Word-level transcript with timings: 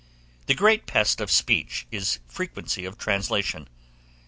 The 0.47 0.55
great 0.55 0.87
pest 0.87 1.21
of 1.21 1.29
speech 1.29 1.85
is 1.91 2.17
frequency 2.27 2.85
of 2.85 2.97
translation. 2.97 3.67